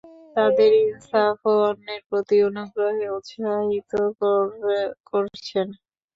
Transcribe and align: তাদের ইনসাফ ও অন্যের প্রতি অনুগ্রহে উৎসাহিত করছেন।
তাদের 0.35 0.71
ইনসাফ 0.83 1.37
ও 1.45 1.63
অন্যের 1.69 2.01
প্রতি 2.09 2.37
অনুগ্রহে 2.49 3.05
উৎসাহিত 3.17 3.91
করছেন। 5.09 5.67